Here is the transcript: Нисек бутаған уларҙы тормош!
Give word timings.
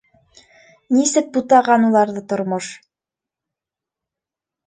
Нисек 0.95 1.27
бутаған 1.35 1.85
уларҙы 1.89 2.23
тормош! 2.33 2.71